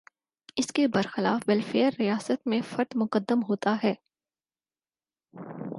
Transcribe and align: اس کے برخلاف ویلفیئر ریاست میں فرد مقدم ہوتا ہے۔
اس 0.55 0.67
کے 0.67 0.87
برخلاف 0.87 1.41
ویلفیئر 1.47 1.89
ریاست 1.99 2.47
میں 2.47 2.61
فرد 2.69 2.95
مقدم 2.95 3.39
ہوتا 3.49 3.75
ہے۔ 3.83 3.93